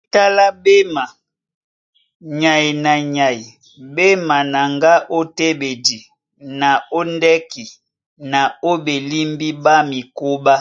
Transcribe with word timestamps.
Jǐta 0.00 0.24
lá 0.36 0.46
ɓéma, 0.64 1.04
nyay 2.40 2.66
na 2.84 2.92
nyay 3.14 3.38
ɓé 3.94 4.06
manaŋgá 4.28 4.92
ó 5.16 5.18
téɓedi 5.36 5.98
na 6.60 6.70
ó 6.98 7.00
ndɛ́ki 7.12 7.64
na 8.30 8.40
ó 8.68 8.72
ɓelímbí 8.84 9.48
ɓá 9.64 9.74
mikóɓá. 9.90 10.56